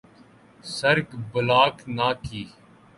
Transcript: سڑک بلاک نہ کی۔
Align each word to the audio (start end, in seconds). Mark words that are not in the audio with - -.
سڑک 0.75 1.09
بلاک 1.31 1.75
نہ 1.97 2.07
کی۔ 2.23 2.43